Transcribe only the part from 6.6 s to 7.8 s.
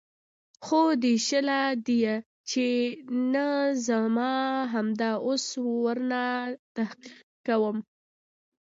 تحقيق کوم.